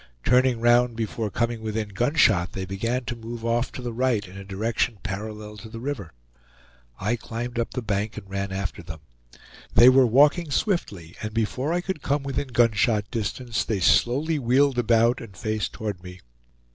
[0.23, 4.35] Turning round before coming within gunshot, they began to move off to the right in
[4.35, 6.11] a direction parallel to the river.
[6.99, 9.01] I climbed up the bank and ran after them.
[9.75, 14.79] They were walking swiftly, and before I could come within gunshot distance they slowly wheeled
[14.79, 16.21] about and faced toward me.